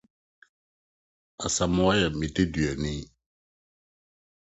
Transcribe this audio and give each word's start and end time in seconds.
Asamoah 1.45 1.95
yɛ 2.01 2.07
me 2.17 2.25
deduani. 2.35 2.93